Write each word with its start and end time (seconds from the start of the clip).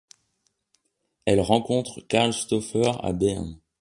Elle 1.25 1.41
rencontre 1.41 2.01
Karl 2.01 2.33
Stauffer 2.33 2.93
à 3.03 3.13
Berne. 3.13 3.59